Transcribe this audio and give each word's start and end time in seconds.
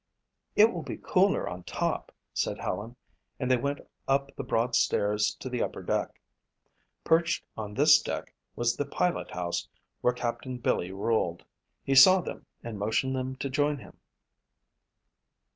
"It 0.55 0.73
will 0.73 0.81
be 0.81 0.97
cooler 0.97 1.47
on 1.47 1.61
top," 1.61 2.11
said 2.33 2.57
Helen 2.59 2.95
and 3.39 3.51
they 3.51 3.57
went 3.57 3.81
up 4.07 4.35
the 4.35 4.43
broad 4.43 4.73
stairs 4.73 5.35
to 5.39 5.47
the 5.47 5.61
upper 5.61 5.83
deck. 5.83 6.19
Perched 7.03 7.45
on 7.55 7.75
this 7.75 8.01
deck 8.01 8.33
was 8.55 8.75
the 8.75 8.85
pilot 8.87 9.29
house 9.29 9.67
where 10.01 10.11
Captain 10.13 10.57
Billy 10.57 10.91
ruled. 10.91 11.45
He 11.83 11.93
saw 11.93 12.19
them 12.19 12.47
and 12.63 12.79
motioned 12.79 13.15
them 13.15 13.35
to 13.35 13.47
join 13.51 13.77
him. 13.77 13.99